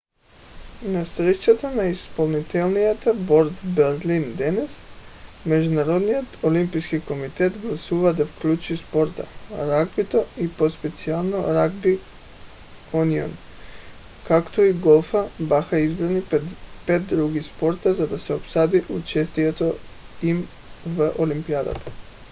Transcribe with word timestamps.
на 0.83 1.05
срещата 1.05 1.71
на 1.71 1.85
изпълнителния 1.85 2.97
борд 3.15 3.51
в 3.51 3.67
берлин 3.75 4.35
днес 4.37 4.77
международният 5.45 6.43
олимпийски 6.43 6.99
комитет 7.01 7.57
гласува 7.57 8.13
да 8.13 8.25
включи 8.25 8.77
спорта. 8.77 9.27
ръгбито 9.51 10.25
и 10.37 10.49
по-специално 10.51 11.47
ръгби 11.47 11.99
юнион 12.93 13.37
както 14.27 14.61
и 14.61 14.73
голфът 14.73 15.31
бяха 15.39 15.79
избрани 15.79 16.23
пред 16.25 16.43
пет 16.85 17.07
други 17.07 17.43
спорта 17.43 17.93
за 17.93 18.07
да 18.07 18.19
се 18.19 18.33
обсъди 18.33 18.83
участието 18.89 19.75
им 20.23 20.47
в 20.87 21.11
олимпиадата 21.19 21.91